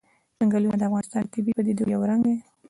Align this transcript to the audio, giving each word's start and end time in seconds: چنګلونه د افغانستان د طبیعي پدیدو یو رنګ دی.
چنګلونه 0.37 0.75
د 0.77 0.83
افغانستان 0.89 1.21
د 1.23 1.31
طبیعي 1.33 1.55
پدیدو 1.57 1.91
یو 1.93 2.01
رنګ 2.09 2.21
دی. 2.27 2.35